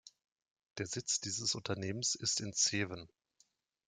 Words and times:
Der 0.79 0.87
Sitz 0.87 1.19
dieses 1.19 1.53
Unternehmens 1.53 2.15
ist 2.15 2.41
in 2.41 2.53
Zeven. 2.53 3.07